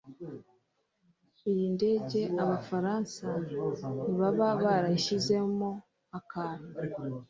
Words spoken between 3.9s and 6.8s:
ntibaba barashyizemo akantu?